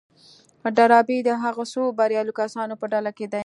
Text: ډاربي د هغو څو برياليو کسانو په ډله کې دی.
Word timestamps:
ډاربي 0.75 1.17
د 1.27 1.29
هغو 1.43 1.63
څو 1.73 1.81
برياليو 1.99 2.37
کسانو 2.39 2.73
په 2.81 2.85
ډله 2.93 3.11
کې 3.17 3.25
دی. 3.33 3.39